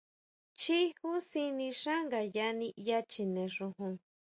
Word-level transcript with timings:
Chjií 0.59 0.87
jusin 0.99 1.49
nixá 1.59 1.95
ngayá 2.05 2.47
niʼya 2.59 2.97
chjine 3.11 3.43
xojon. 3.55 3.93